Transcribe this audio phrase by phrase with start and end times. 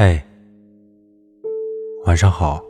[0.00, 0.22] 嘿，
[2.04, 2.62] 晚上好，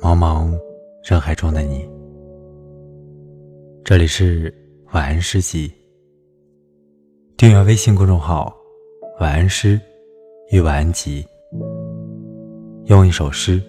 [0.00, 0.56] 茫茫
[1.02, 1.84] 人海中的你。
[3.84, 4.54] 这里是
[4.92, 5.68] 晚安诗集。
[7.36, 8.56] 订阅微信公众号
[9.18, 9.80] “晚安诗
[10.52, 11.26] 与晚安集”，
[12.86, 13.60] 用一首诗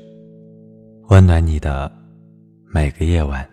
[1.10, 1.92] 温暖你的
[2.72, 3.44] 每个夜晚。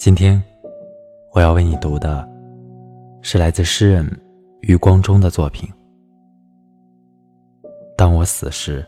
[0.00, 0.42] 今天
[1.32, 2.28] 我要为你读的
[3.22, 4.04] 是来自诗人
[4.62, 5.68] 余光中的作品。
[7.98, 8.86] 当我死时，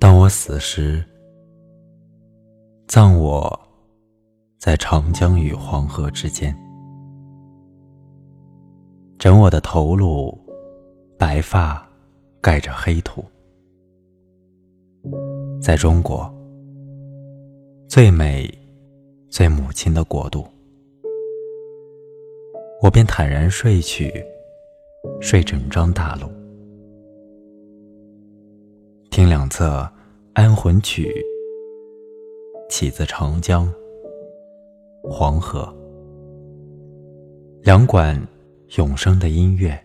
[0.00, 1.04] 当我死时，
[2.88, 3.60] 葬我
[4.58, 6.52] 在长江与黄河之间，
[9.20, 10.47] 枕我的头颅。
[11.18, 11.84] 白发
[12.40, 13.24] 盖着黑土，
[15.60, 16.32] 在中国
[17.88, 18.48] 最美、
[19.28, 20.46] 最母亲的国度，
[22.80, 24.24] 我便坦然睡去，
[25.20, 26.28] 睡整张大陆。
[29.10, 29.90] 听两侧
[30.34, 31.12] 安魂曲，
[32.70, 33.68] 起自长江、
[35.02, 35.68] 黄河，
[37.62, 38.24] 两管
[38.76, 39.76] 永生的音乐。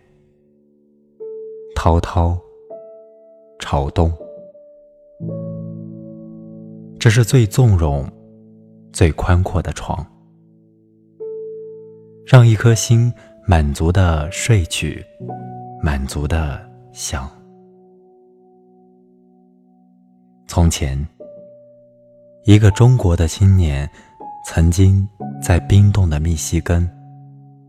[1.84, 2.34] 滔滔
[3.58, 4.10] 朝东，
[6.98, 8.10] 这是最纵容、
[8.90, 10.02] 最宽阔的床，
[12.24, 13.12] 让一颗心
[13.46, 15.04] 满足的睡去，
[15.82, 16.58] 满足的
[16.90, 17.28] 想。
[20.46, 21.06] 从前，
[22.44, 23.86] 一个中国的青年，
[24.46, 25.06] 曾经
[25.42, 26.90] 在冰冻的密西根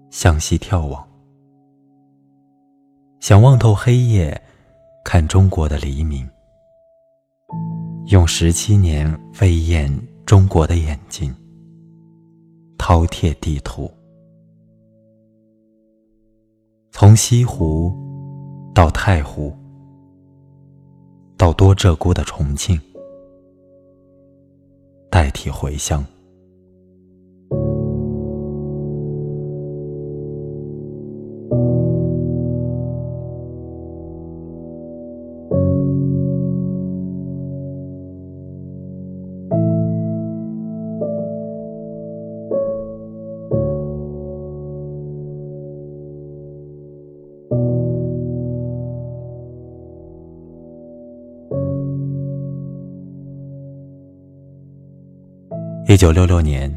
[0.09, 1.05] 向西眺望。
[3.27, 4.39] 想望透黑夜，
[5.03, 6.29] 看中国的黎明。
[8.09, 9.91] 用十七年飞燕
[10.27, 11.35] 中国的眼睛，
[12.77, 13.89] 饕餮地图。
[16.91, 17.91] 从西湖
[18.75, 19.51] 到太湖，
[21.35, 22.79] 到多鹧鸪的重庆，
[25.09, 26.05] 代替回乡。
[55.87, 56.73] 一九六六年，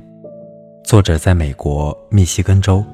[0.84, 2.84] 作者在美国密西根州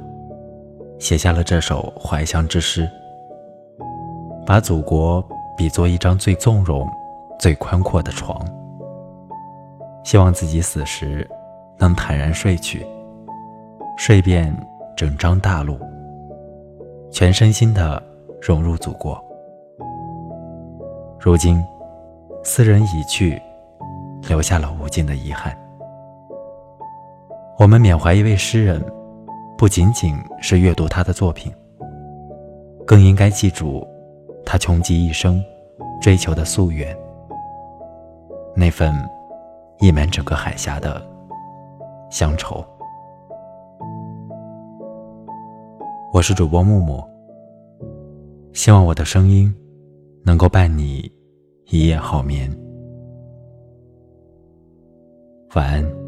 [0.97, 2.89] 写下了这首怀乡之诗，
[4.47, 5.27] 把祖国
[5.57, 6.89] 比作一张最纵容、
[7.37, 8.41] 最宽阔的床，
[10.05, 11.29] 希望自己死时
[11.79, 12.87] 能坦然睡去，
[13.99, 14.57] 睡遍
[14.97, 15.77] 整张大陆，
[17.11, 18.01] 全身心的
[18.41, 19.21] 融入祖国。
[21.19, 21.61] 如今，
[22.45, 23.43] 斯人已去，
[24.29, 25.53] 留下了无尽的遗憾。
[27.65, 28.79] 我们缅怀一位诗人，
[29.57, 31.51] 不仅仅是阅读他的作品，
[32.87, 33.83] 更应该记住
[34.45, 35.43] 他穷极一生
[35.99, 36.95] 追求的夙愿，
[38.55, 38.93] 那份
[39.81, 41.01] 溢满整个海峡的
[42.11, 42.63] 乡愁。
[46.13, 47.03] 我是主播木木，
[48.53, 49.51] 希望我的声音
[50.23, 51.11] 能够伴你
[51.71, 52.55] 一夜好眠，
[55.55, 56.04] 晚安。